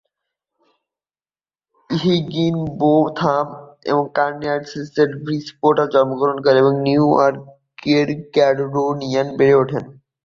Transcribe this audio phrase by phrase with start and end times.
[1.89, 3.47] Higginbotham
[4.15, 9.83] কানেটিকাটের ব্রিজপোর্টে জন্মগ্রহণ করেন এবং নিউ ইয়র্কের ক্যালেডোনিয়ায় বেড়ে ওঠেন।